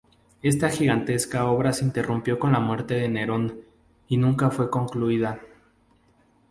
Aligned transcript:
Esta 0.41 0.69
gigantesca 0.71 1.45
obra 1.45 1.73
se 1.73 1.85
interrumpió 1.85 2.39
con 2.39 2.51
la 2.53 2.59
muerte 2.59 2.95
de 2.95 3.07
Nerón 3.07 3.61
y 4.07 4.17
nunca 4.17 4.49
fue 4.49 4.71
concluida. 4.71 5.41